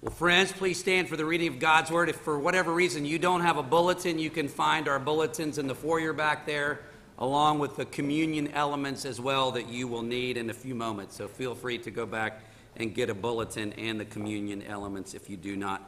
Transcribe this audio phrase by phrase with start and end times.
[0.00, 2.08] Well, friends, please stand for the reading of God's Word.
[2.08, 5.66] If for whatever reason you don't have a bulletin, you can find our bulletins in
[5.66, 6.82] the foyer back there,
[7.18, 11.16] along with the communion elements as well that you will need in a few moments.
[11.16, 12.42] So feel free to go back
[12.76, 15.82] and get a bulletin and the communion elements if you do not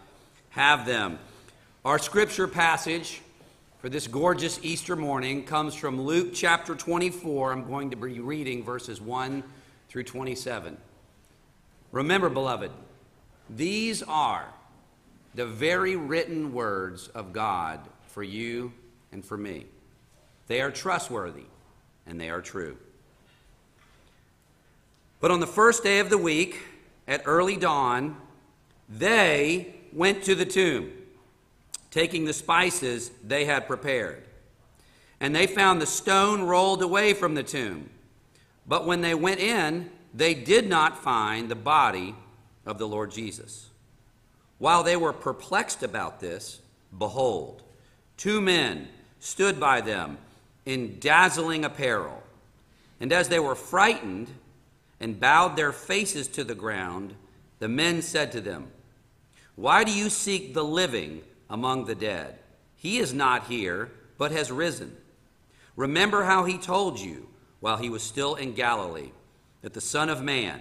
[0.49, 1.21] have them.
[1.85, 3.23] Our scripture passage
[3.79, 7.53] for this gorgeous Easter morning comes from Luke chapter 24.
[7.53, 9.45] I'm going to be reading verses 1
[9.89, 10.77] through 27.
[11.93, 12.73] Remember, beloved,
[13.57, 14.47] these are
[15.35, 18.73] the very written words of God for you
[19.13, 19.67] and for me.
[20.47, 21.45] They are trustworthy
[22.07, 22.77] and they are true.
[25.21, 26.61] But on the first day of the week,
[27.07, 28.17] at early dawn,
[28.89, 30.91] they went to the tomb,
[31.91, 34.25] taking the spices they had prepared.
[35.21, 37.91] And they found the stone rolled away from the tomb.
[38.67, 42.15] But when they went in, they did not find the body
[42.67, 43.69] of the Lord Jesus.
[44.59, 46.61] While they were perplexed about this,
[46.97, 47.63] behold,
[48.17, 50.19] two men stood by them
[50.67, 52.23] in dazzling apparel.
[53.01, 54.29] And as they were frightened
[55.01, 57.15] and bowed their faces to the ground,
[57.59, 58.69] the men said to them,
[59.57, 62.39] Why do you seek the living among the dead?
[62.77, 64.97] He is not here, but has risen.
[65.77, 67.29] Remember how he told you
[67.61, 69.13] while he was still in Galilee
[69.63, 70.61] that the Son of Man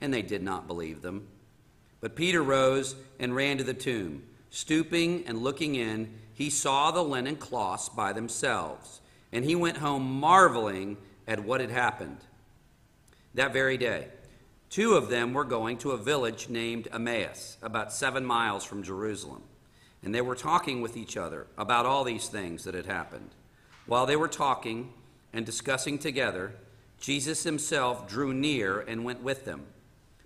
[0.00, 1.26] and they did not believe them.
[2.00, 4.22] But Peter rose and ran to the tomb.
[4.50, 9.00] Stooping and looking in, he saw the linen cloths by themselves,
[9.32, 12.18] and he went home marveling at what had happened.
[13.34, 14.08] That very day,
[14.70, 19.42] two of them were going to a village named Emmaus, about seven miles from Jerusalem,
[20.02, 23.30] and they were talking with each other about all these things that had happened.
[23.86, 24.92] While they were talking
[25.32, 26.54] and discussing together,
[27.00, 29.66] Jesus himself drew near and went with them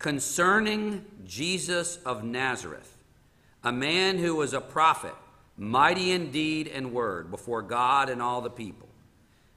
[0.00, 2.96] concerning Jesus of Nazareth,
[3.62, 5.14] a man who was a prophet,
[5.56, 8.88] mighty in deed and word before God and all the people,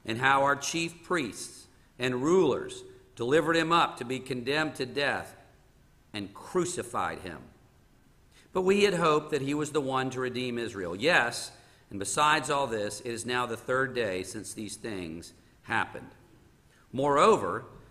[0.04, 1.66] and how our chief priests
[1.98, 2.84] and rulers
[3.16, 5.34] delivered him up to be condemned to death
[6.12, 7.38] and crucified him.
[8.52, 10.94] But we had hoped that he was the one to redeem Israel.
[10.94, 11.52] Yes,
[11.88, 16.10] and besides all this, it is now the third day since these things happened.
[16.92, 17.64] Moreover,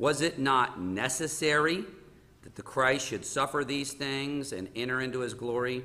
[0.00, 1.84] Was it not necessary
[2.42, 5.84] that the Christ should suffer these things and enter into his glory?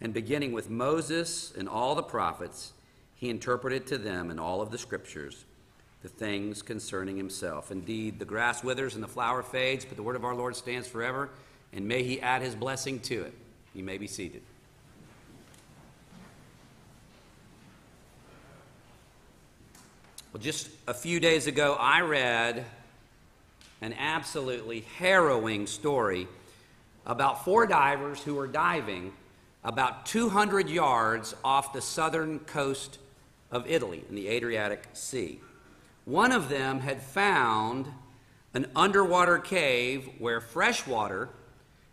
[0.00, 2.72] And beginning with Moses and all the prophets,
[3.14, 5.44] he interpreted to them in all of the scriptures
[6.02, 7.70] the things concerning himself.
[7.70, 10.88] Indeed, the grass withers and the flower fades, but the word of our Lord stands
[10.88, 11.30] forever,
[11.72, 13.34] and may he add his blessing to it.
[13.74, 14.42] You may be seated.
[20.32, 22.66] Well, just a few days ago, I read
[23.80, 26.26] an absolutely harrowing story
[27.04, 29.12] about four divers who were diving
[29.62, 32.98] about 200 yards off the southern coast
[33.50, 35.40] of Italy in the Adriatic Sea.
[36.04, 37.86] One of them had found
[38.54, 41.28] an underwater cave where fresh water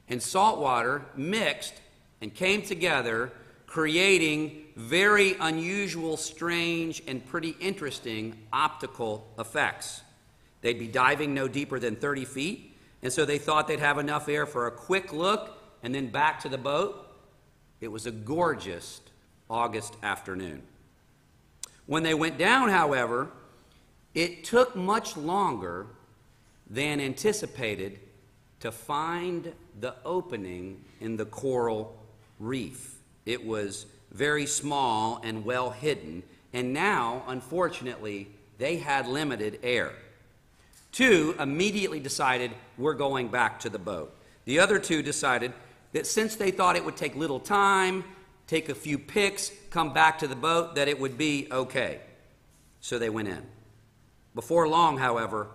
[0.08, 1.74] and salt water mixed
[2.22, 3.32] and came together,
[3.66, 10.02] creating very unusual, strange, and pretty interesting optical effects.
[10.64, 14.30] They'd be diving no deeper than 30 feet, and so they thought they'd have enough
[14.30, 17.06] air for a quick look and then back to the boat.
[17.82, 19.02] It was a gorgeous
[19.50, 20.64] August afternoon.
[21.86, 23.30] When they went down, however,
[24.14, 25.88] it took much longer
[26.70, 28.00] than anticipated
[28.62, 29.52] to find
[29.82, 32.02] the opening in the coral
[32.40, 32.96] reef.
[33.26, 36.24] It was very small and well hidden,
[36.54, 39.92] and now, unfortunately, they had limited air.
[40.94, 44.16] Two immediately decided, we're going back to the boat.
[44.46, 45.52] The other two decided
[45.92, 48.04] that since they thought it would take little time,
[48.46, 52.00] take a few picks, come back to the boat, that it would be okay.
[52.80, 53.44] So they went in.
[54.36, 55.48] Before long, however,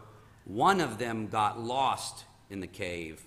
[0.44, 3.24] one of them got lost in the cave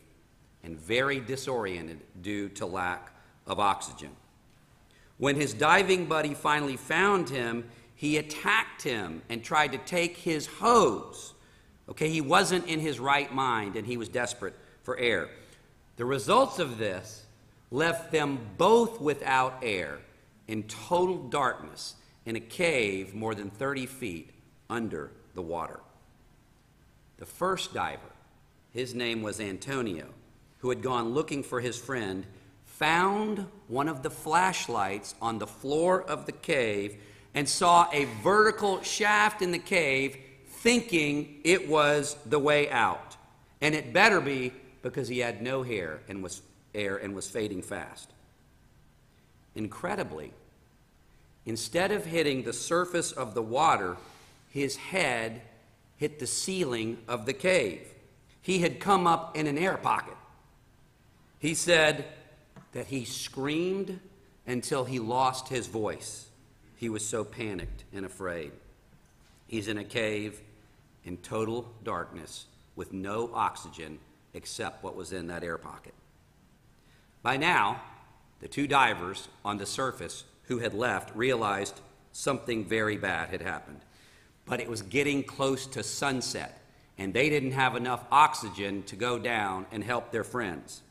[0.64, 3.16] and very disoriented due to lack
[3.48, 4.12] of oxygen.
[5.18, 10.48] When his diving buddy finally found him, he attacked him and tried to take his
[10.48, 11.36] hose.
[11.92, 15.28] Okay, he wasn't in his right mind and he was desperate for air.
[15.98, 17.26] The results of this
[17.70, 20.00] left them both without air
[20.48, 21.96] in total darkness
[22.26, 24.30] in a cave more than 30 feet
[24.70, 25.82] under the water.
[27.18, 28.00] The first diver,
[28.72, 30.08] his name was Antonio,
[30.60, 32.26] who had gone looking for his friend,
[32.64, 36.96] found one of the flashlights on the floor of the cave
[37.34, 40.18] and saw a vertical shaft in the cave,
[40.62, 43.18] thinking it was the way out.
[43.62, 44.54] And it better be
[44.84, 46.42] because he had no hair and was
[46.76, 48.10] air and was fading fast.
[49.56, 50.32] Incredibly,
[51.46, 53.98] instead of hitting the surface of the water,
[54.50, 55.42] his head
[55.98, 57.88] hit the ceiling of the cave.
[58.42, 60.18] He had come up in an air pocket.
[61.40, 62.06] He said
[62.74, 64.00] that he screamed
[64.46, 66.28] until he lost his voice.
[66.78, 68.52] He was so panicked and afraid.
[69.48, 70.40] He's in a cave
[71.06, 72.46] in total darkness
[72.76, 74.00] with no oxygen
[74.34, 75.94] except what was in that air pocket.
[77.22, 77.82] By now,
[78.40, 81.80] the two divers on the surface who had left realized
[82.12, 83.82] something very bad had happened.
[84.46, 86.60] But it was getting close to sunset,
[86.98, 90.82] and they didn't have enough oxygen to go down and help their friends.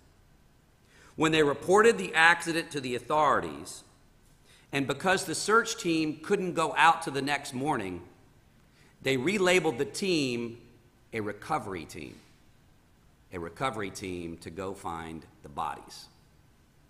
[1.17, 3.83] When they reported the accident to the authorities,
[4.73, 8.03] and because the search team couldn't go out to the next morning,
[9.03, 10.59] they relabeled the team
[11.13, 12.15] a recovery team.
[13.33, 16.07] A recovery team to go find the bodies.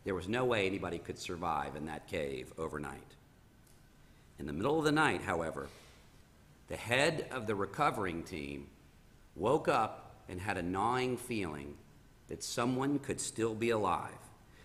[0.05, 3.01] There was no way anybody could survive in that cave overnight.
[4.39, 5.69] In the middle of the night, however,
[6.69, 8.69] the head of the recovering team
[9.37, 11.75] woke up and had a gnawing feeling
[12.29, 14.13] that someone could still be alive.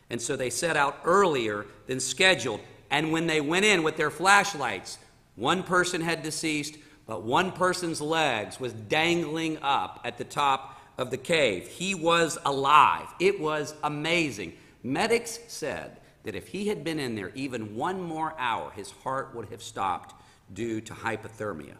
[0.09, 2.61] And so they set out earlier than scheduled.
[2.91, 4.99] And when they went in with their flashlights,
[5.35, 6.77] one person had deceased,
[7.07, 11.67] but one person's legs was dangling up at the top of the cave.
[11.67, 13.07] He was alive.
[13.19, 14.53] It was amazing.
[14.81, 19.35] Medics said that if he had been in there even one more hour, his heart
[19.35, 20.15] would have stopped
[20.53, 21.75] due to hypothermia.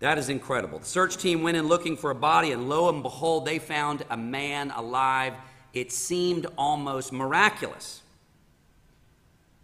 [0.00, 0.78] That is incredible.
[0.78, 4.04] The search team went in looking for a body, and lo and behold, they found
[4.10, 5.34] a man alive.
[5.72, 8.02] It seemed almost miraculous.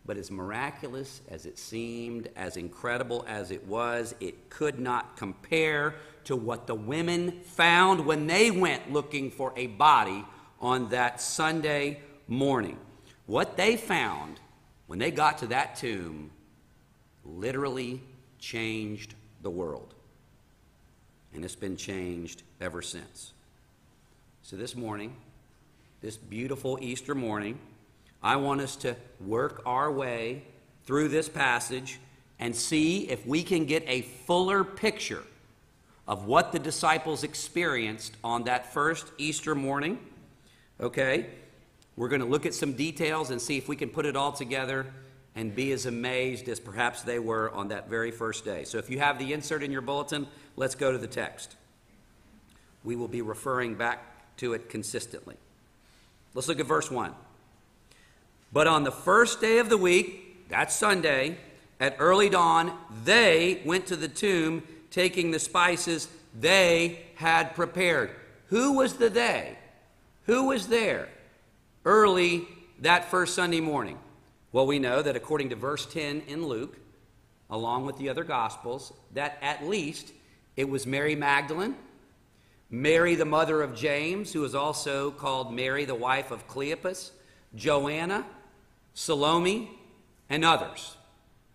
[0.07, 5.95] But as miraculous as it seemed, as incredible as it was, it could not compare
[6.25, 10.25] to what the women found when they went looking for a body
[10.61, 12.79] on that Sunday morning.
[13.27, 14.41] What they found
[14.87, 16.31] when they got to that tomb
[17.25, 18.03] literally
[18.39, 19.95] changed the world.
[21.33, 23.33] And it's been changed ever since.
[24.43, 25.17] So this morning,
[26.03, 27.59] this beautiful Easter morning,
[28.25, 30.43] I want us to work our way
[30.85, 32.01] through this passage
[32.41, 35.23] and see if we can get a fuller picture
[36.09, 39.99] of what the disciples experienced on that first Easter morning
[40.81, 41.27] Okay?
[41.97, 44.33] We're going to look at some details and see if we can put it all
[44.33, 44.87] together
[45.37, 48.65] and be as amazed as perhaps they were on that very first day.
[48.65, 50.27] So if you have the insert in your bulletin,
[50.57, 51.57] let's go to the text.
[52.83, 55.37] We will be referring back to it consistently.
[56.35, 57.15] Let's look at verse 1.
[58.55, 61.39] But on the first day of the week, that's Sunday,
[61.81, 62.73] at early dawn,
[63.05, 66.07] they went to the tomb taking the spices
[66.39, 68.11] they had prepared.
[68.47, 69.59] Who was the they?
[70.27, 71.09] Who was there
[71.85, 72.47] early
[72.79, 73.99] that first Sunday morning?
[74.53, 76.77] Well, we know that according to verse 10 in Luke,
[77.51, 80.13] along with the other Gospels, that at least
[80.57, 81.75] it was Mary Magdalene,
[82.71, 87.11] Mary, the mother of James, who is also called Mary, the wife of Cleopas,
[87.57, 88.25] Joanna,
[88.95, 89.71] Salome,
[90.31, 90.97] and others.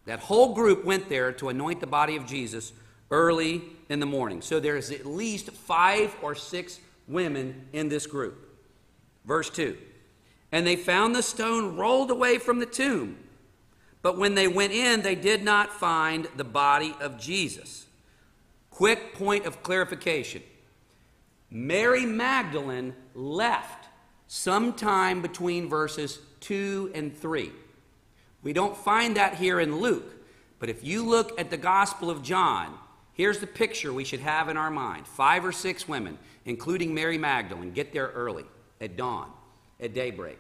[0.06, 2.74] That whole group went there to anoint the body of Jesus
[3.10, 4.42] early in the morning.
[4.42, 8.46] So there's at least five or six women in this group.
[9.26, 9.78] Verse 2
[10.52, 13.18] And they found the stone rolled away from the tomb.
[14.02, 17.86] But when they went in, they did not find the body of Jesus.
[18.70, 20.42] Quick point of clarification
[21.52, 23.88] Mary Magdalene left
[24.28, 27.52] sometime between verses 2 and 3.
[28.44, 30.12] We don't find that here in Luke,
[30.60, 32.74] but if you look at the Gospel of John,
[33.14, 37.18] here's the picture we should have in our mind five or six women, including Mary
[37.18, 38.46] Magdalene, get there early,
[38.80, 39.30] at dawn,
[39.80, 40.40] at daybreak.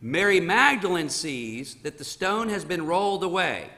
[0.00, 3.70] Mary Magdalene sees that the stone has been rolled away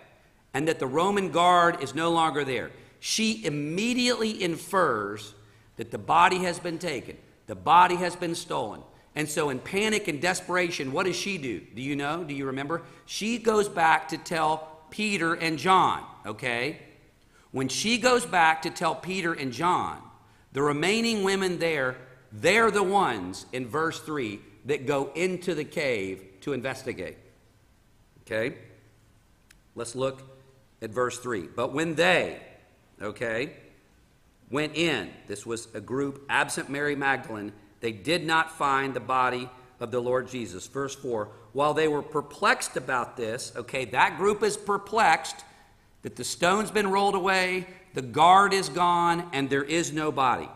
[0.55, 2.71] and that the Roman guard is no longer there.
[3.01, 5.35] She immediately infers
[5.77, 8.81] that the body has been taken, the body has been stolen.
[9.17, 11.61] And so, in panic and desperation, what does she do?
[11.61, 12.25] Do you know?
[12.25, 12.83] Do you remember?
[13.07, 16.81] She goes back to tell Peter and John, okay?
[17.53, 20.03] When she goes back to tell Peter and John,
[20.53, 21.97] the remaining women there,
[22.33, 27.17] they're the ones in verse 3 that go into the cave to investigate.
[28.23, 28.57] Okay?
[29.75, 30.23] Let's look
[30.83, 31.49] at verse 3.
[31.55, 32.41] But when they,
[33.01, 33.53] okay,
[34.51, 37.53] went in, this was a group absent Mary Magdalene,
[37.85, 39.47] they did not find the body
[39.79, 40.67] of the Lord Jesus.
[40.67, 45.45] Verse 4 While they were perplexed about this, okay, that group is perplexed
[46.01, 50.49] that the stone's been rolled away, the guard is gone, and there is no body.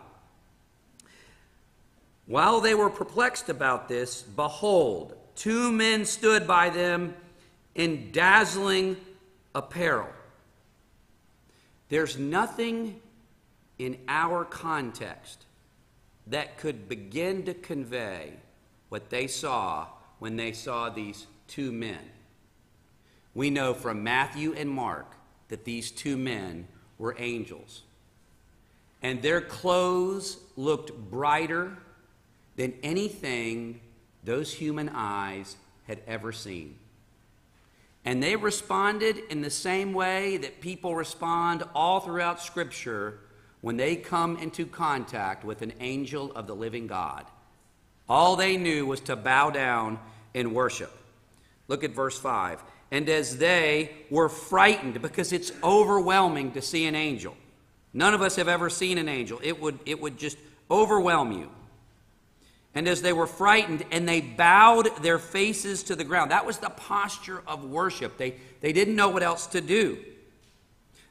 [2.25, 7.14] While they were perplexed about this, behold, two men stood by them
[7.75, 8.97] in dazzling
[9.54, 10.08] apparel.
[11.90, 13.02] There's nothing
[13.78, 15.44] in our context
[16.30, 18.35] that could begin to convey
[18.88, 19.87] what they saw
[20.18, 21.99] when they saw these two men.
[23.35, 25.14] We know from Matthew and Mark
[25.49, 26.66] that these two men
[26.99, 27.82] were angels.
[29.00, 31.78] And their clothes looked brighter
[32.56, 33.80] than anything
[34.25, 35.56] those human eyes
[35.87, 36.76] had ever seen.
[38.04, 43.20] And they responded in the same way that people respond all throughout Scripture
[43.60, 47.24] when they come into contact with an angel of the living God.
[48.08, 49.98] All they knew was to bow down
[50.34, 50.92] and worship.
[51.66, 52.62] Look at verse 5.
[52.90, 57.36] And as they were frightened, because it's overwhelming to see an angel.
[57.92, 59.40] None of us have ever seen an angel.
[59.42, 60.38] It would, it would just
[60.70, 61.50] overwhelm you.
[62.74, 66.58] And as they were frightened and they bowed their faces to the ground, that was
[66.58, 68.16] the posture of worship.
[68.16, 69.98] They, they didn't know what else to do.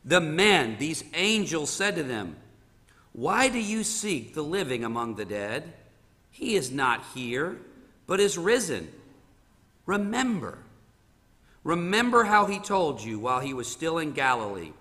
[0.08, 2.38] The men, these angels, said to them,
[3.12, 5.74] Why do you seek the living among the dead?
[6.32, 7.58] He is not here,
[8.06, 8.88] but is risen.
[9.86, 10.60] Remember.
[11.66, 14.72] Remember how he told you while he was still in Galilee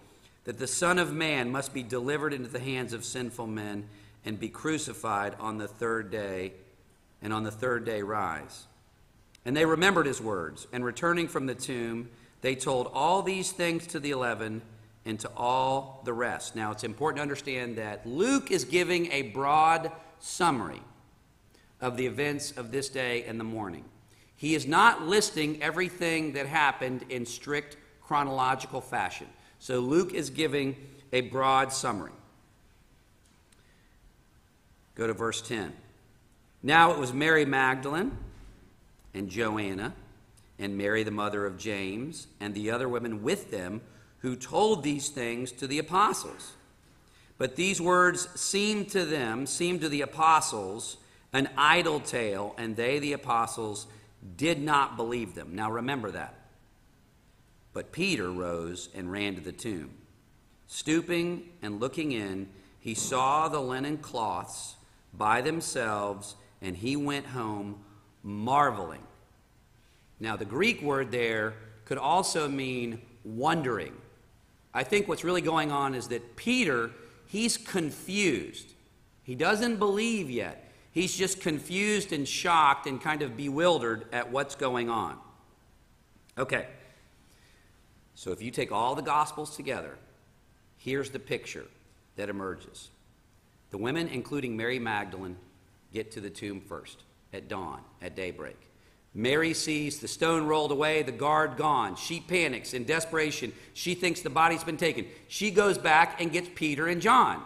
[0.44, 3.88] that the Son of Man must be delivered into the hands of sinful men
[4.24, 6.52] and be crucified on the third day
[7.20, 8.66] and on the third day rise.
[9.44, 12.10] And they remembered his words, and returning from the tomb,
[12.42, 14.62] they told all these things to the eleven
[15.06, 16.56] and to all the rest.
[16.56, 20.82] Now, it's important to understand that Luke is giving a broad summary
[21.80, 23.84] of the events of this day and the morning.
[24.36, 29.28] He is not listing everything that happened in strict chronological fashion.
[29.60, 30.76] So, Luke is giving
[31.12, 32.12] a broad summary.
[34.96, 35.72] Go to verse 10.
[36.62, 38.16] Now it was Mary Magdalene
[39.14, 39.94] and Joanna
[40.58, 43.82] and Mary, the mother of James, and the other women with them
[44.26, 46.54] who told these things to the apostles.
[47.38, 50.96] But these words seemed to them, seemed to the apostles,
[51.32, 53.86] an idle tale, and they, the apostles,
[54.36, 55.54] did not believe them.
[55.54, 56.34] Now remember that.
[57.72, 59.94] But Peter rose and ran to the tomb.
[60.66, 62.48] Stooping and looking in,
[62.80, 64.74] he saw the linen cloths
[65.14, 67.78] by themselves and he went home
[68.24, 69.06] marveling.
[70.18, 71.54] Now, the Greek word there
[71.84, 73.92] could also mean wondering.
[74.76, 76.90] I think what's really going on is that Peter,
[77.24, 78.74] he's confused.
[79.22, 80.70] He doesn't believe yet.
[80.92, 85.16] He's just confused and shocked and kind of bewildered at what's going on.
[86.36, 86.66] Okay.
[88.14, 89.96] So if you take all the Gospels together,
[90.76, 91.64] here's the picture
[92.16, 92.90] that emerges.
[93.70, 95.38] The women, including Mary Magdalene,
[95.90, 97.02] get to the tomb first
[97.32, 98.58] at dawn, at daybreak.
[99.16, 101.96] Mary sees the stone rolled away, the guard gone.
[101.96, 103.50] She panics in desperation.
[103.72, 105.06] She thinks the body's been taken.
[105.26, 107.42] She goes back and gets Peter and John.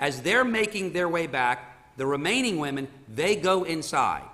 [0.00, 4.24] As they're making their way back, the remaining women, they go inside.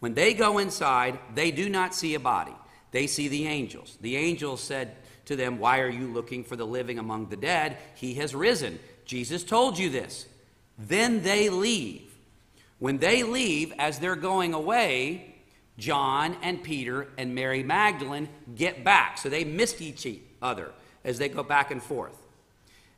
[0.00, 2.56] When they go inside, they do not see a body.
[2.90, 3.96] They see the angels.
[4.00, 7.76] The angels said to them, Why are you looking for the living among the dead?
[7.94, 8.80] He has risen.
[9.04, 10.26] Jesus told you this.
[10.76, 12.12] Then they leave.
[12.80, 15.31] When they leave, as they're going away,
[15.78, 19.18] John and Peter and Mary Magdalene get back.
[19.18, 20.06] So they missed each
[20.40, 20.72] other
[21.04, 22.16] as they go back and forth.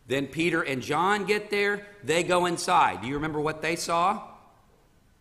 [0.07, 1.87] Then Peter and John get there.
[2.03, 3.01] They go inside.
[3.01, 4.23] Do you remember what they saw?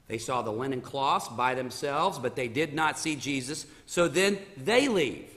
[0.08, 3.66] They saw the linen cloths by themselves, but they did not see Jesus.
[3.86, 5.30] So then they leave.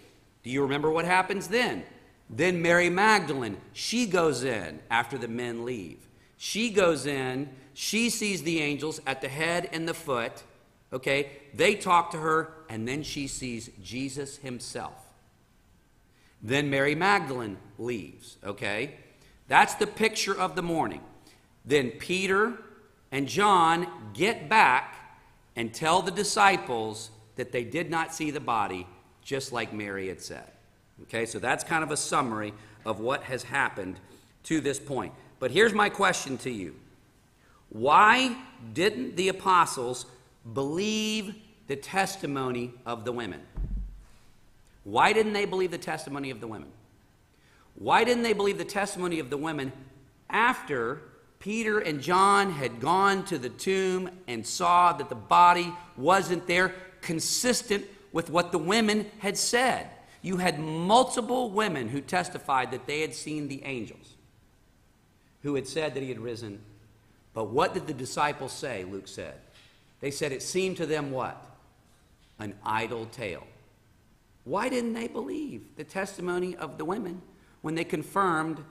[0.42, 1.85] Do you remember what happens then?
[2.28, 5.99] Then Mary Magdalene, she goes in after the men leave.
[6.37, 10.42] She goes in, she sees the angels at the head and the foot.
[10.93, 14.95] Okay, they talk to her, and then she sees Jesus himself.
[16.43, 18.37] Then Mary Magdalene leaves.
[18.45, 18.95] Okay,
[19.49, 21.00] that's the picture of the morning.
[21.64, 22.55] Then Peter
[23.11, 24.95] and John get back
[25.57, 28.87] and tell the disciples that they did not see the body,
[29.23, 30.50] just like Mary had said.
[31.02, 33.99] Okay, so that's kind of a summary of what has happened
[34.45, 35.12] to this point.
[35.38, 36.75] But here's my question to you
[37.69, 38.37] Why
[38.73, 40.07] didn't the apostles
[40.52, 41.34] believe
[41.66, 43.40] the testimony of the women?
[44.84, 46.70] Why didn't they believe the testimony of the women?
[47.74, 49.72] Why didn't they believe the testimony of the women
[50.30, 51.02] after
[51.38, 56.74] Peter and John had gone to the tomb and saw that the body wasn't there,
[57.02, 59.88] consistent with what the women had said?
[60.22, 64.14] You had multiple women who testified that they had seen the angels,
[65.42, 66.60] who had said that he had risen.
[67.34, 68.84] But what did the disciples say?
[68.84, 69.34] Luke said.
[70.00, 71.42] They said it seemed to them what?
[72.38, 73.46] An idle tale.
[74.44, 77.22] Why didn't they believe the testimony of the women
[77.62, 78.62] when they confirmed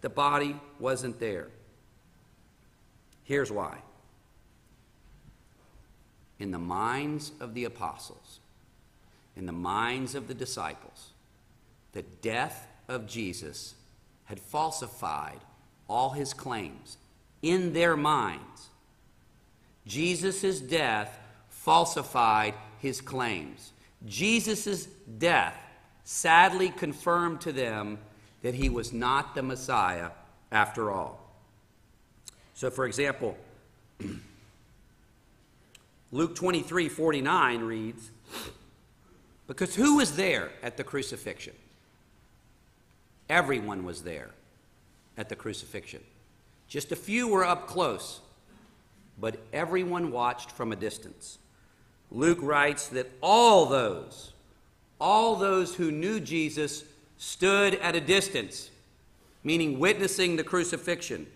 [0.00, 1.48] the body wasn't there?
[3.24, 3.78] Here's why.
[6.38, 8.40] In the minds of the apostles,
[9.36, 11.10] in the minds of the disciples,
[11.92, 13.74] the death of Jesus
[14.24, 15.40] had falsified
[15.88, 16.96] all his claims
[17.42, 18.69] in their minds.
[19.90, 21.18] Jesus' death
[21.48, 23.72] falsified his claims.
[24.06, 24.86] Jesus'
[25.18, 25.58] death
[26.04, 27.98] sadly confirmed to them
[28.42, 30.10] that he was not the Messiah
[30.52, 31.18] after all.
[32.54, 33.36] So, for example,
[36.12, 38.12] Luke 23 49 reads,
[39.48, 41.54] Because who was there at the crucifixion?
[43.28, 44.30] Everyone was there
[45.18, 46.02] at the crucifixion.
[46.68, 48.20] Just a few were up close,
[49.20, 51.38] but everyone watched from a distance.
[52.10, 54.32] Luke writes that all those,
[55.00, 56.84] all those who knew Jesus
[57.18, 58.70] stood at a distance,
[59.44, 61.26] meaning witnessing the crucifixion.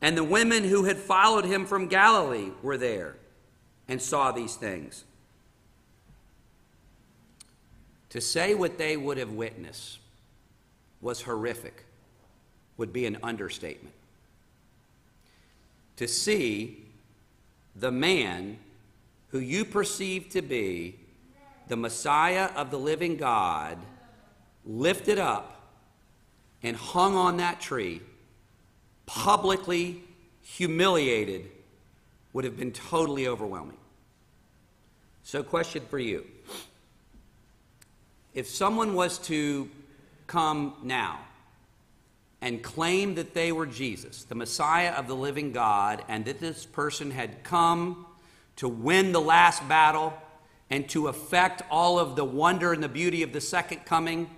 [0.00, 3.16] And the women who had followed him from Galilee were there
[3.88, 5.04] and saw these things.
[8.10, 9.98] To say what they would have witnessed
[11.00, 11.84] was horrific
[12.76, 13.94] would be an understatement.
[15.96, 16.87] To see
[17.78, 18.58] the man
[19.28, 20.98] who you perceive to be
[21.68, 23.78] the Messiah of the living God
[24.64, 25.72] lifted up
[26.62, 28.00] and hung on that tree,
[29.06, 30.02] publicly
[30.42, 31.50] humiliated,
[32.32, 33.76] would have been totally overwhelming.
[35.22, 36.24] So, question for you.
[38.34, 39.68] If someone was to
[40.26, 41.20] come now
[42.40, 46.64] and claim that they were Jesus, the Messiah of the living God, and that this
[46.64, 48.06] person had come
[48.56, 50.12] to win the last battle
[50.70, 54.30] and to effect all of the wonder and the beauty of the second coming.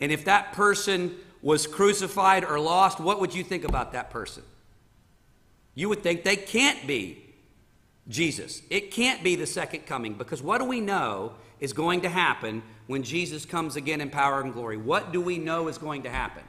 [0.00, 4.42] And if that person was crucified or lost, what would you think about that person?
[5.74, 7.24] You would think they can't be
[8.08, 8.62] Jesus.
[8.70, 12.62] It can't be the second coming because what do we know is going to happen
[12.86, 14.76] when Jesus comes again in power and glory?
[14.76, 16.42] What do we know is going to happen?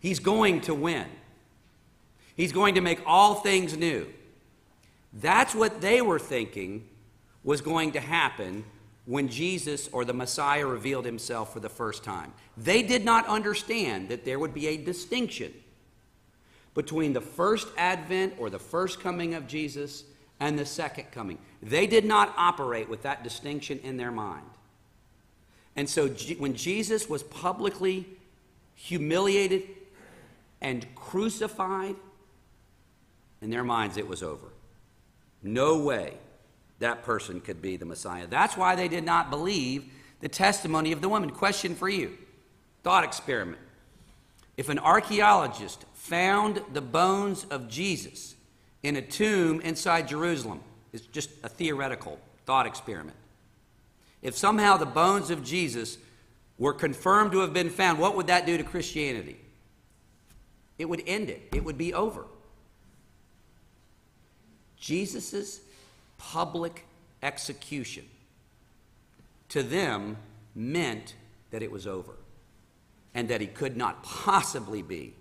[0.00, 1.06] He's going to win.
[2.36, 4.06] He's going to make all things new.
[5.12, 6.88] That's what they were thinking
[7.42, 8.64] was going to happen
[9.06, 12.32] when Jesus or the Messiah revealed himself for the first time.
[12.56, 15.52] They did not understand that there would be a distinction
[16.74, 20.04] between the first advent or the first coming of Jesus
[20.38, 21.38] and the second coming.
[21.62, 24.44] They did not operate with that distinction in their mind.
[25.74, 26.08] And so
[26.38, 28.06] when Jesus was publicly
[28.74, 29.62] humiliated
[30.60, 31.96] and crucified,
[33.40, 34.48] in their minds it was over.
[35.42, 36.14] No way
[36.80, 38.26] that person could be the Messiah.
[38.26, 39.84] That's why they did not believe
[40.20, 41.30] the testimony of the woman.
[41.30, 42.16] Question for you
[42.82, 43.58] thought experiment.
[44.56, 48.34] If an archaeologist found the bones of Jesus
[48.82, 50.60] in a tomb inside Jerusalem,
[50.92, 53.16] it's just a theoretical thought experiment.
[54.22, 55.98] If somehow the bones of Jesus
[56.58, 59.38] were confirmed to have been found, what would that do to Christianity?
[60.78, 62.24] It would end it, it would be over.
[64.78, 65.60] Jesus'
[66.18, 66.84] public
[67.22, 68.04] execution
[69.48, 70.16] to them
[70.54, 71.14] meant
[71.50, 72.14] that it was over
[73.14, 75.14] and that he could not possibly be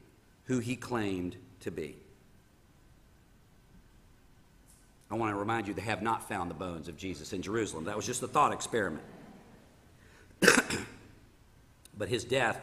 [0.46, 1.96] who he claimed to be.
[5.10, 7.86] I want to remind you they have not found the bones of Jesus in Jerusalem.
[7.86, 9.04] That was just a thought experiment.
[11.98, 12.60] but his death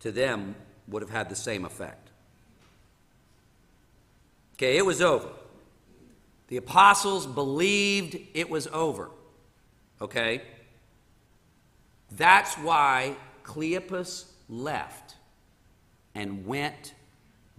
[0.00, 0.54] to them
[0.88, 2.08] would have had the same effect.
[4.54, 5.28] Okay, it was over.
[6.48, 9.10] The apostles believed it was over.
[10.00, 10.42] Okay?
[12.12, 15.14] That's why Cleopas left
[16.14, 16.94] and went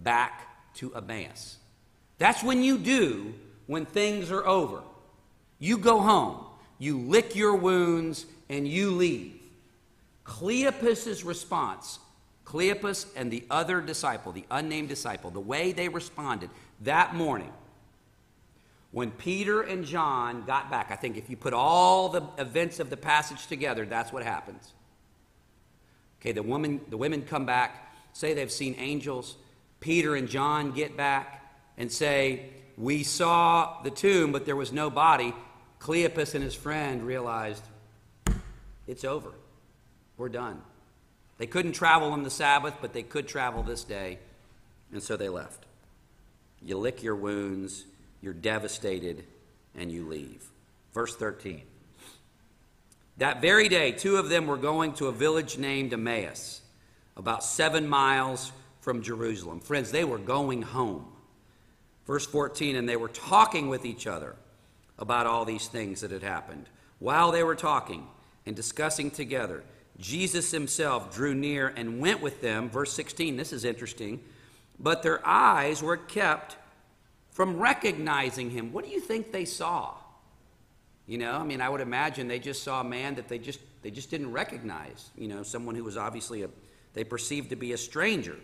[0.00, 1.56] back to Emmaus.
[2.18, 3.34] That's when you do
[3.66, 4.82] when things are over.
[5.58, 6.44] You go home,
[6.78, 9.40] you lick your wounds, and you leave.
[10.24, 11.98] Cleopas's response,
[12.50, 17.52] Cleopas and the other disciple, the unnamed disciple, the way they responded that morning
[18.92, 22.90] when Peter and John got back, I think if you put all the events of
[22.90, 24.72] the passage together, that's what happens.
[26.20, 29.36] Okay, the woman, the women come back, say they've seen angels.
[29.78, 34.90] Peter and John get back and say, We saw the tomb, but there was no
[34.90, 35.34] body.
[35.78, 37.62] Cleopas and his friend realized
[38.88, 39.30] it's over.
[40.16, 40.60] We're done.
[41.40, 44.18] They couldn't travel on the Sabbath, but they could travel this day,
[44.92, 45.64] and so they left.
[46.60, 47.86] You lick your wounds,
[48.20, 49.24] you're devastated,
[49.74, 50.44] and you leave.
[50.92, 51.62] Verse 13.
[53.16, 56.60] That very day, two of them were going to a village named Emmaus,
[57.16, 59.60] about seven miles from Jerusalem.
[59.60, 61.06] Friends, they were going home.
[62.06, 64.36] Verse 14, and they were talking with each other
[64.98, 66.66] about all these things that had happened.
[66.98, 68.06] While they were talking
[68.44, 69.64] and discussing together,
[70.00, 72.70] Jesus himself drew near and went with them.
[72.70, 74.20] Verse 16, this is interesting.
[74.78, 76.56] But their eyes were kept
[77.30, 78.72] from recognizing him.
[78.72, 79.94] What do you think they saw?
[81.06, 83.60] You know, I mean, I would imagine they just saw a man that they just
[83.82, 85.10] they just didn't recognize.
[85.16, 86.50] You know, someone who was obviously a
[86.94, 88.36] they perceived to be a stranger.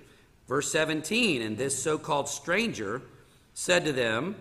[0.48, 3.02] Verse 17, and this so-called stranger
[3.54, 4.36] said to them,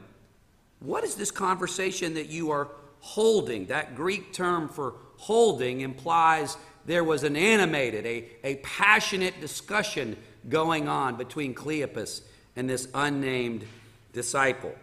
[0.80, 7.04] "What is this conversation that you are holding?" That Greek term for holding implies there
[7.04, 10.16] was an animated, a, a passionate discussion
[10.48, 12.22] going on between Cleopas
[12.56, 13.66] and this unnamed
[14.14, 14.76] disciple.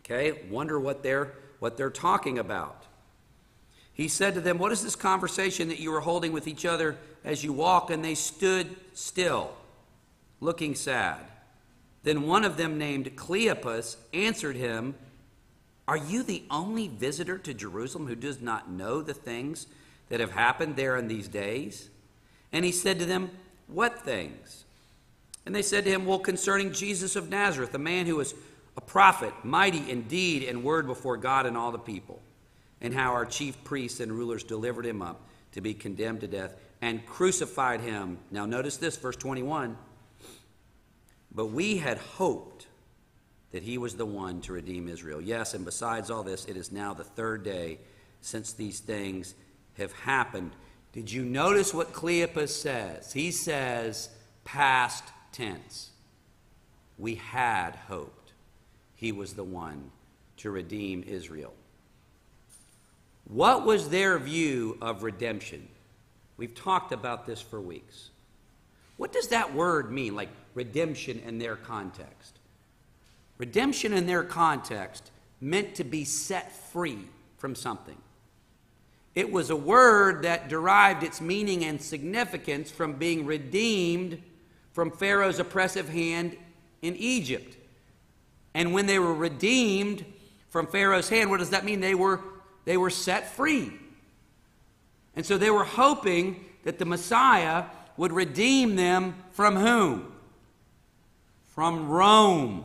[0.00, 2.84] Okay, wonder what they're what they're talking about.
[3.92, 6.96] He said to them, What is this conversation that you are holding with each other
[7.24, 7.90] as you walk?
[7.90, 9.54] And they stood still,
[10.40, 11.20] looking sad.
[12.02, 14.94] Then one of them, named Cleopas, answered him,
[15.88, 19.66] Are you the only visitor to Jerusalem who does not know the things
[20.08, 21.90] that have happened there in these days?
[22.52, 23.30] And he said to them,
[23.66, 24.64] What things?
[25.44, 28.34] And they said to him, Well, concerning Jesus of Nazareth, a man who was
[28.76, 32.20] a prophet, mighty in deed and word before God and all the people,
[32.80, 35.20] and how our chief priests and rulers delivered him up
[35.52, 38.18] to be condemned to death and crucified him.
[38.30, 39.76] Now, notice this, verse 21.
[41.34, 42.66] But we had hoped
[43.52, 45.20] that he was the one to redeem Israel.
[45.20, 47.78] Yes, and besides all this, it is now the third day
[48.20, 49.34] since these things
[49.78, 50.52] have happened.
[50.92, 53.12] Did you notice what Cleopas says?
[53.12, 54.08] He says,
[54.44, 55.90] past tense.
[56.98, 58.32] We had hoped
[58.94, 59.90] he was the one
[60.38, 61.52] to redeem Israel.
[63.28, 65.68] What was their view of redemption?
[66.36, 68.10] We've talked about this for weeks.
[68.96, 72.38] What does that word mean, like redemption in their context?
[73.36, 75.10] Redemption in their context
[75.40, 77.00] meant to be set free
[77.36, 77.98] from something.
[79.16, 84.22] It was a word that derived its meaning and significance from being redeemed
[84.72, 86.36] from Pharaoh's oppressive hand
[86.82, 87.56] in Egypt.
[88.52, 90.04] And when they were redeemed
[90.50, 91.80] from Pharaoh's hand, what does that mean?
[91.80, 92.20] They were,
[92.66, 93.72] they were set free.
[95.16, 97.64] And so they were hoping that the Messiah
[97.96, 100.12] would redeem them from whom?
[101.54, 102.64] From Rome.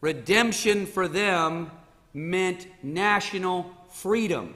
[0.00, 1.72] Redemption for them
[2.12, 4.54] meant national freedom.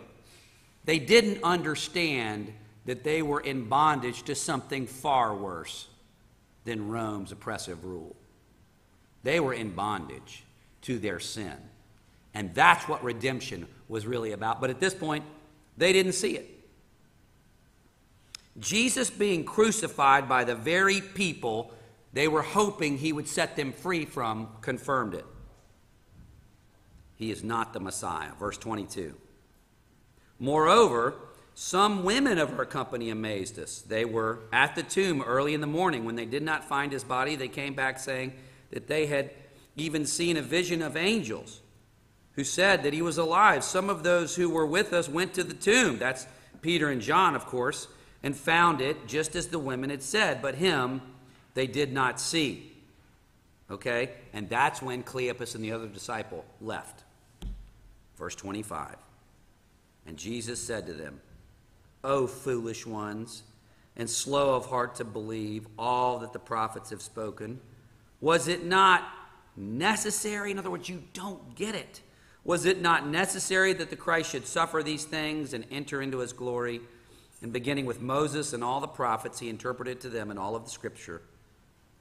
[0.88, 2.51] They didn't understand
[2.87, 5.87] that they were in bondage to something far worse
[6.64, 8.16] than Rome's oppressive rule.
[9.22, 10.44] They were in bondage
[10.83, 11.57] to their sin.
[12.33, 14.62] And that's what redemption was really about.
[14.62, 15.24] But at this point,
[15.77, 16.48] they didn't see it.
[18.59, 21.70] Jesus being crucified by the very people
[22.14, 25.27] they were hoping he would set them free from confirmed it.
[27.16, 28.31] He is not the Messiah.
[28.40, 29.14] Verse 22.
[30.38, 31.14] Moreover,
[31.55, 33.81] some women of her company amazed us.
[33.81, 36.05] They were at the tomb early in the morning.
[36.05, 38.33] When they did not find his body, they came back saying
[38.70, 39.31] that they had
[39.77, 41.61] even seen a vision of angels
[42.33, 43.64] who said that he was alive.
[43.64, 45.98] Some of those who were with us went to the tomb.
[45.98, 46.27] That's
[46.61, 47.88] Peter and John, of course,
[48.22, 51.03] and found it just as the women had said, but him
[51.55, 52.72] they did not see.
[53.68, 54.11] Okay?
[54.33, 57.03] And that's when Cleopas and the other disciple left.
[58.16, 58.94] Verse 25.
[60.09, 61.21] And Jesus said to them,
[62.03, 63.42] O foolish ones,
[63.94, 67.61] and slow of heart to believe all that the prophets have spoken,
[68.21, 69.07] was it not
[69.55, 70.51] necessary?
[70.51, 72.01] In other words, you don't get it.
[72.42, 76.33] Was it not necessary that the Christ should suffer these things and enter into his
[76.33, 76.81] glory?
[77.42, 80.64] And beginning with Moses and all the prophets, he interpreted to them in all of
[80.64, 81.21] the scripture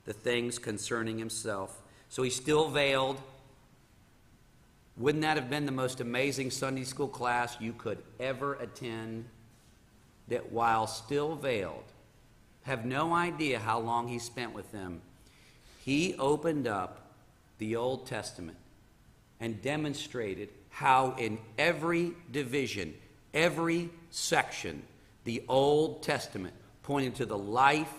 [0.06, 1.82] the things concerning himself.
[2.08, 3.22] So he's still veiled.
[4.98, 9.26] Wouldn't that have been the most amazing Sunday school class you could ever attend?
[10.28, 11.84] That while still veiled,
[12.64, 15.02] have no idea how long he spent with them,
[15.86, 17.14] he opened up
[17.60, 18.58] the Old Testament
[19.40, 22.94] and demonstrated how, in every division,
[23.34, 24.84] every section,
[25.24, 27.94] the Old Testament pointed to the life,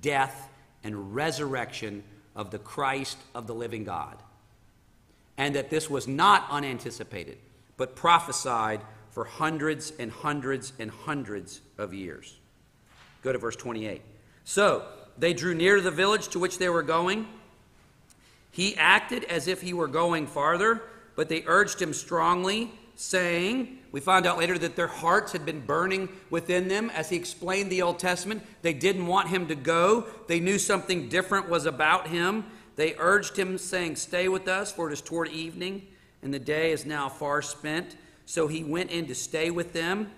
[0.00, 0.48] death,
[0.82, 2.02] and resurrection
[2.34, 4.16] of the Christ of the living God.
[5.40, 7.38] And that this was not unanticipated,
[7.78, 12.38] but prophesied for hundreds and hundreds and hundreds of years.
[13.22, 14.02] Go to verse 28.
[14.44, 14.84] So
[15.16, 17.26] they drew near to the village to which they were going.
[18.50, 20.82] He acted as if he were going farther,
[21.16, 25.60] but they urged him strongly, saying, We found out later that their hearts had been
[25.60, 28.42] burning within them as he explained the Old Testament.
[28.60, 32.44] They didn't want him to go, they knew something different was about him.
[32.76, 35.86] They urged him, saying, Stay with us, for it is toward evening,
[36.22, 37.96] and the day is now far spent.
[38.26, 40.10] So he went in to stay with them.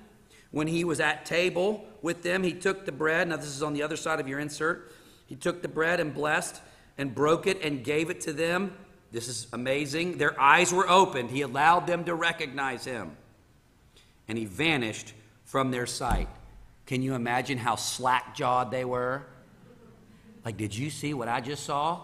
[0.50, 3.28] When he was at table with them, he took the bread.
[3.28, 4.92] Now, this is on the other side of your insert.
[5.26, 6.60] He took the bread and blessed
[6.98, 8.74] and broke it and gave it to them.
[9.12, 10.18] This is amazing.
[10.18, 11.30] Their eyes were opened.
[11.30, 13.16] He allowed them to recognize him.
[14.28, 16.28] And he vanished from their sight.
[16.86, 19.22] Can you imagine how slack jawed they were?
[20.44, 22.00] Like, did you see what I just saw?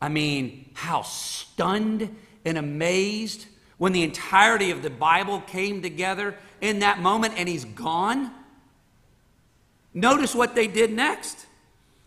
[0.00, 3.46] I mean, how stunned and amazed
[3.78, 8.30] when the entirety of the Bible came together in that moment and he's gone?
[9.92, 11.46] Notice what they did next.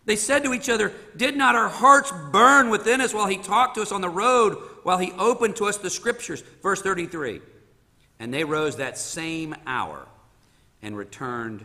[0.06, 3.76] They said to each other, Did not our hearts burn within us while he talked
[3.76, 6.42] to us on the road, while he opened to us the scriptures?
[6.62, 7.40] Verse 33.
[8.18, 10.06] And they rose that same hour
[10.82, 11.64] and returned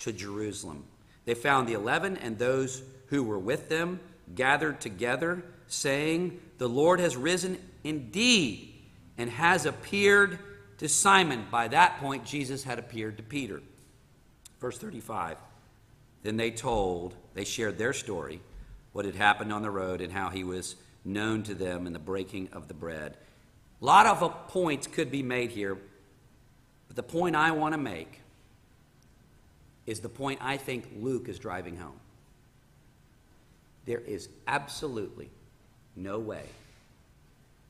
[0.00, 0.84] to Jerusalem.
[1.24, 4.00] They found the eleven and those who were with them
[4.34, 8.74] gathered together, saying, The Lord has risen indeed
[9.18, 10.38] and has appeared
[10.78, 11.46] to Simon.
[11.50, 13.62] By that point, Jesus had appeared to Peter.
[14.60, 15.36] Verse 35.
[16.22, 18.40] Then they told, they shared their story,
[18.92, 21.98] what had happened on the road and how he was known to them in the
[21.98, 23.16] breaking of the bread.
[23.82, 25.76] A lot of points could be made here,
[26.86, 28.20] but the point I want to make
[29.86, 32.00] is the point I think Luke is driving home.
[33.84, 35.28] There is absolutely
[35.96, 36.44] no way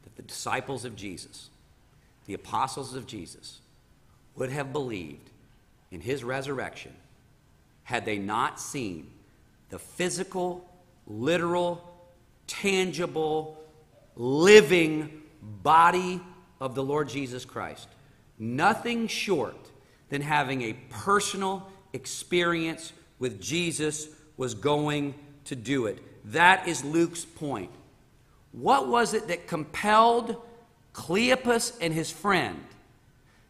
[0.03, 1.51] that the disciples of Jesus,
[2.27, 3.61] the apostles of Jesus,
[4.37, 5.31] would have believed
[5.91, 6.93] in his resurrection
[7.85, 9.11] had they not seen
[9.71, 10.69] the physical,
[11.07, 11.83] literal,
[12.47, 13.59] tangible,
[14.17, 16.21] living body
[16.61, 17.89] of the Lord Jesus Christ.
[18.39, 19.57] Nothing short
[20.09, 25.99] than having a personal experience with Jesus was going to do it.
[26.33, 27.71] That is Luke's point.
[28.55, 30.37] What was it that compelled
[30.93, 32.65] Cleopas and his friend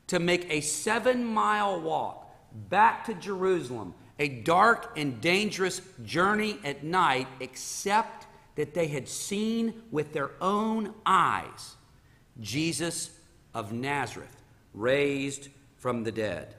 [0.07, 2.35] to make a seven mile walk
[2.71, 9.83] back to Jerusalem a dark and dangerous journey at night, except that they had seen
[9.91, 11.77] with their own eyes
[12.41, 13.11] Jesus
[13.53, 16.55] of Nazareth raised from the dead.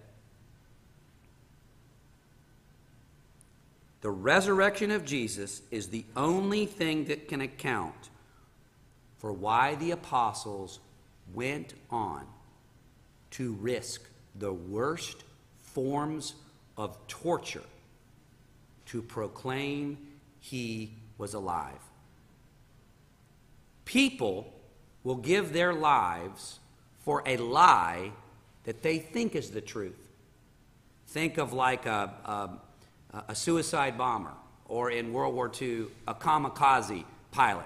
[4.01, 8.10] The resurrection of Jesus is the only thing that can account
[9.17, 10.80] for why the apostles
[11.34, 12.25] went on
[13.32, 14.01] to risk
[14.36, 15.23] the worst
[15.58, 16.36] forms
[16.78, 17.63] of torture
[18.86, 19.97] to proclaim
[20.39, 21.82] he was alive.
[23.86, 24.54] People
[25.04, 26.60] will give their lives
[26.99, 28.12] for a lie
[28.63, 30.10] that they think is the truth.
[31.08, 32.60] Think of like a,
[33.13, 34.34] a, a suicide bomber,
[34.67, 37.65] or in World War II, a kamikaze pilot.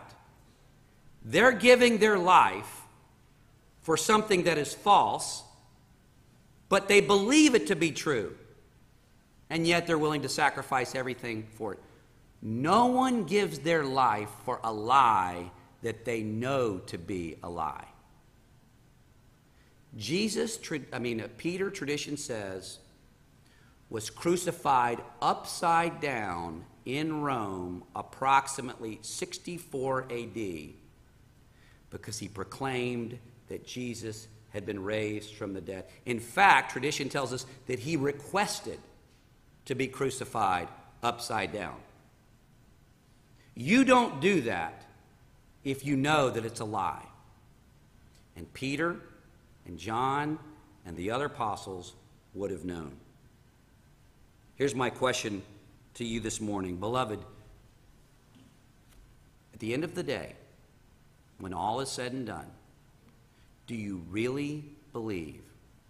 [1.23, 2.82] They're giving their life
[3.82, 5.43] for something that is false,
[6.69, 8.36] but they believe it to be true
[9.49, 11.79] and yet they're willing to sacrifice everything for it.
[12.41, 15.51] No one gives their life for a lie
[15.82, 17.88] that they know to be a lie.
[19.97, 20.60] Jesus,
[20.93, 22.79] I mean, Peter, tradition says,
[23.89, 30.69] was crucified upside down in Rome approximately 64 AD
[31.89, 35.86] because he proclaimed that Jesus had been raised from the dead.
[36.06, 38.80] In fact, tradition tells us that he requested
[39.65, 40.67] to be crucified
[41.04, 41.75] upside down.
[43.56, 44.86] You don't do that
[45.63, 47.06] if you know that it's a lie.
[48.36, 48.95] And Peter
[49.65, 50.39] and John
[50.86, 51.93] and the other apostles
[52.34, 52.93] would have known.
[54.56, 55.41] Here's my question
[55.95, 56.78] to you this morning.
[56.78, 57.19] Beloved,
[59.54, 60.36] at the end of the day,
[61.39, 62.47] when all is said and done,
[63.67, 65.41] do you really believe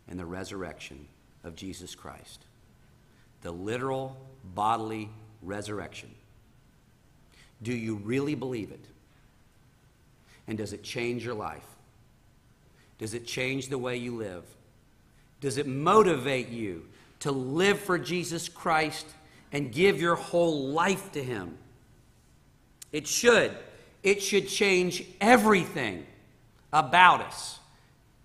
[0.07, 1.07] in the resurrection
[1.43, 2.45] of Jesus Christ?
[3.41, 4.17] The literal
[4.53, 5.09] bodily
[5.41, 6.09] resurrection.
[7.61, 8.85] Do you really believe it?
[10.47, 11.65] And does it change your life?
[12.97, 14.43] Does it change the way you live?
[15.41, 16.85] Does it motivate you
[17.19, 19.05] to live for Jesus Christ
[19.51, 21.57] and give your whole life to Him?
[22.91, 23.55] It should.
[24.03, 26.05] It should change everything
[26.71, 27.59] about us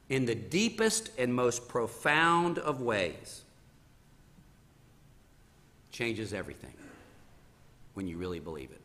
[0.09, 3.43] in the deepest and most profound of ways.
[5.91, 6.75] Changes everything
[7.95, 8.81] when you really believe it.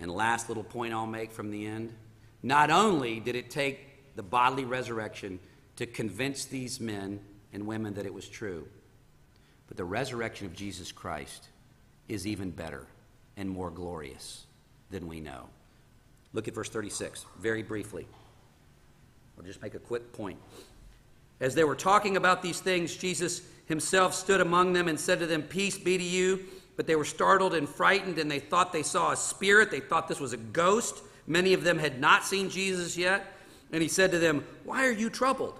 [0.00, 1.94] And last little point I'll make from the end
[2.42, 5.38] not only did it take the bodily resurrection
[5.76, 7.20] to convince these men
[7.52, 8.68] and women that it was true,
[9.66, 11.48] but the resurrection of Jesus Christ
[12.08, 12.86] is even better
[13.36, 14.44] and more glorious
[14.90, 15.48] than we know.
[16.32, 18.06] Look at verse 36 very briefly.
[19.38, 20.38] I'll just make a quick point.
[21.40, 25.26] As they were talking about these things, Jesus himself stood among them and said to
[25.26, 26.40] them, Peace be to you.
[26.76, 29.70] But they were startled and frightened, and they thought they saw a spirit.
[29.70, 31.02] They thought this was a ghost.
[31.26, 33.32] Many of them had not seen Jesus yet.
[33.72, 35.58] And he said to them, Why are you troubled?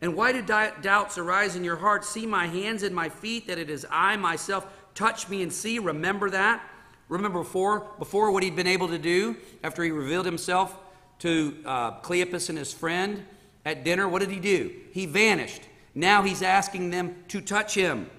[0.00, 2.04] And why do doubts arise in your heart?
[2.04, 4.66] See my hands and my feet, that it is I myself.
[4.94, 5.78] Touch me and see.
[5.78, 6.62] Remember that.
[7.08, 10.76] Remember before, before what he'd been able to do after he revealed himself
[11.20, 13.24] to uh, Cleopas and his friend
[13.64, 14.72] at dinner, what did he do?
[14.92, 15.62] He vanished.
[15.94, 18.10] Now he's asking them to touch him.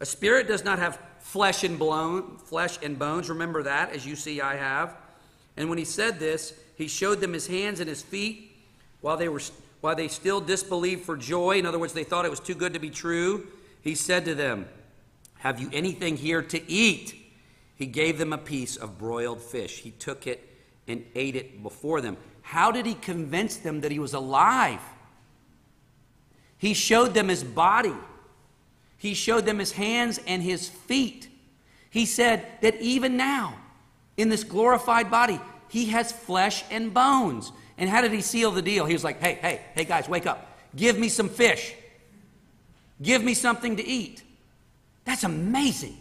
[0.00, 3.28] A spirit does not have flesh and bone, flesh and bones.
[3.28, 4.96] Remember that, as you see I have.
[5.56, 8.56] And when he said this, he showed them his hands and his feet
[9.00, 9.40] while they were
[9.80, 11.58] while they still disbelieved for joy.
[11.58, 13.46] In other words, they thought it was too good to be true.
[13.82, 14.66] He said to them,
[15.40, 17.14] Have you anything here to eat?
[17.76, 19.78] He gave them a piece of broiled fish.
[19.78, 20.48] He took it
[20.86, 22.16] and ate it before them.
[22.42, 24.80] How did he convince them that he was alive?
[26.58, 27.94] He showed them his body,
[28.96, 31.28] he showed them his hands and his feet.
[31.90, 33.56] He said that even now,
[34.16, 37.52] in this glorified body, he has flesh and bones.
[37.76, 38.86] And how did he seal the deal?
[38.86, 40.58] He was like, hey, hey, hey, guys, wake up.
[40.74, 41.74] Give me some fish.
[43.02, 44.22] Give me something to eat.
[45.04, 45.98] That's amazing.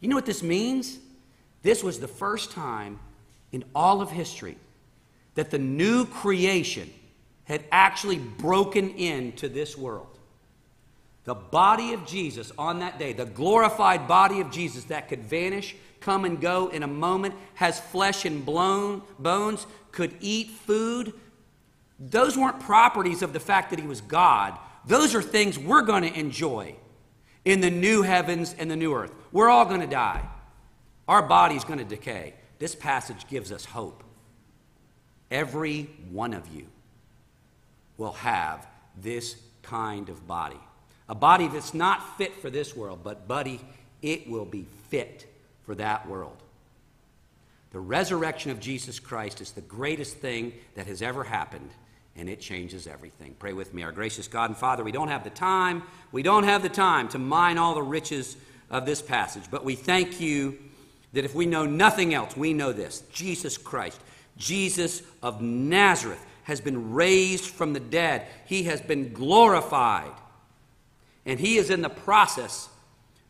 [0.00, 0.98] You know what this means?
[1.62, 2.98] This was the first time
[3.52, 4.56] in all of history
[5.34, 6.92] that the new creation
[7.44, 10.18] had actually broken into this world.
[11.24, 15.76] The body of Jesus on that day, the glorified body of Jesus that could vanish,
[16.00, 21.12] come and go in a moment, has flesh and blown, bones, could eat food.
[21.98, 24.58] Those weren't properties of the fact that he was God.
[24.86, 26.76] Those are things we're going to enjoy
[27.44, 29.12] in the new heavens and the new earth.
[29.32, 30.24] We're all going to die.
[31.06, 32.34] Our body's going to decay.
[32.58, 34.02] This passage gives us hope.
[35.30, 36.66] Every one of you
[37.96, 38.66] will have
[39.00, 40.60] this kind of body.
[41.08, 43.60] A body that's not fit for this world, but, buddy,
[44.02, 45.26] it will be fit
[45.64, 46.36] for that world.
[47.70, 51.70] The resurrection of Jesus Christ is the greatest thing that has ever happened,
[52.16, 53.34] and it changes everything.
[53.38, 53.82] Pray with me.
[53.82, 57.08] Our gracious God and Father, we don't have the time, we don't have the time
[57.08, 58.36] to mine all the riches
[58.70, 60.58] of this passage, but we thank you
[61.12, 64.00] that if we know nothing else, we know this Jesus Christ,
[64.36, 68.26] Jesus of Nazareth, has been raised from the dead.
[68.46, 70.12] He has been glorified.
[71.26, 72.68] And he is in the process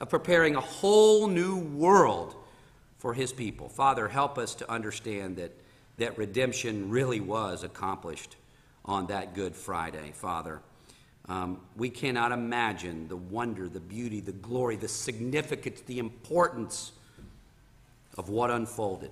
[0.01, 2.37] of preparing a whole new world
[2.99, 3.69] for his people.
[3.69, 5.53] Father, help us to understand that,
[5.97, 8.37] that redemption really was accomplished
[8.85, 10.61] on that Good Friday, Father.
[11.29, 16.93] Um, we cannot imagine the wonder, the beauty, the glory, the significance, the importance
[18.17, 19.11] of what unfolded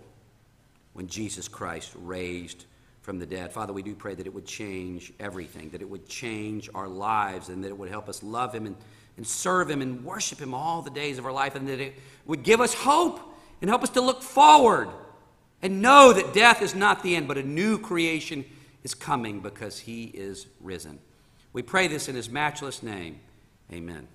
[0.94, 2.64] when Jesus Christ raised
[3.02, 3.52] from the dead.
[3.52, 7.50] Father, we do pray that it would change everything, that it would change our lives,
[7.50, 8.76] and that it would help us love Him and,
[9.18, 11.94] and serve Him and worship Him all the days of our life, and that it
[12.24, 13.20] would give us hope
[13.60, 14.88] and help us to look forward
[15.62, 18.44] and know that death is not the end, but a new creation
[18.82, 20.98] is coming because he is risen.
[21.56, 23.18] We pray this in his matchless name.
[23.72, 24.08] Amen.